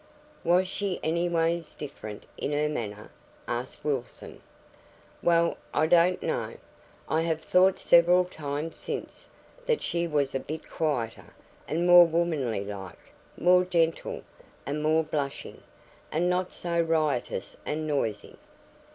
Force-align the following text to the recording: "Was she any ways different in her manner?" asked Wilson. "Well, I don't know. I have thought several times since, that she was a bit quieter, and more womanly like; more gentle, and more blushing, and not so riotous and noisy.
"Was 0.43 0.67
she 0.67 0.99
any 1.03 1.29
ways 1.29 1.75
different 1.75 2.23
in 2.35 2.51
her 2.53 2.67
manner?" 2.67 3.11
asked 3.47 3.85
Wilson. 3.85 4.41
"Well, 5.21 5.57
I 5.75 5.85
don't 5.85 6.23
know. 6.23 6.55
I 7.07 7.21
have 7.21 7.39
thought 7.41 7.77
several 7.77 8.25
times 8.25 8.79
since, 8.79 9.29
that 9.67 9.83
she 9.83 10.07
was 10.07 10.33
a 10.33 10.39
bit 10.39 10.67
quieter, 10.67 11.35
and 11.67 11.85
more 11.85 12.07
womanly 12.07 12.65
like; 12.65 12.97
more 13.37 13.63
gentle, 13.63 14.23
and 14.65 14.81
more 14.81 15.03
blushing, 15.03 15.61
and 16.11 16.27
not 16.27 16.51
so 16.51 16.81
riotous 16.81 17.55
and 17.63 17.85
noisy. 17.85 18.37